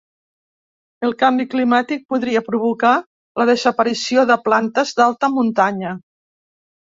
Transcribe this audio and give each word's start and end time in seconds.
El 1.07 1.11
canvi 1.19 1.43
climàtic 1.49 2.05
podria 2.13 2.41
provocar 2.47 2.93
la 3.41 3.47
desaparició 3.51 4.23
de 4.33 4.37
plantes 4.49 4.95
d’alta 5.01 5.29
muntanya. 5.37 5.93